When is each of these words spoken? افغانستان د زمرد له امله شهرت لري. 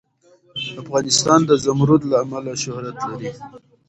افغانستان 0.81 1.39
د 1.49 1.51
زمرد 1.65 2.01
له 2.11 2.15
امله 2.23 2.53
شهرت 2.63 2.97
لري. 3.09 3.29